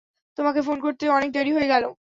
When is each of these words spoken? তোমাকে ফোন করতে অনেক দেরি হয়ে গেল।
তোমাকে 0.37 0.59
ফোন 0.61 0.77
করতে 0.81 1.03
অনেক 1.09 1.29
দেরি 1.31 1.51
হয়ে 1.53 1.71
গেল। 1.73 1.83